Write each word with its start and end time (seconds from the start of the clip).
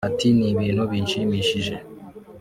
Ati 0.07 0.27
“Ni 0.37 0.49
bintu 0.59 0.81
byanshimishije 0.91 1.75